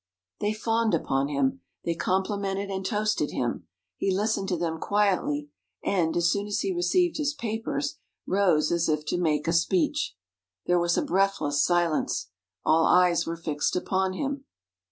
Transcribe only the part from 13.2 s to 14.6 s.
were fixed upon him.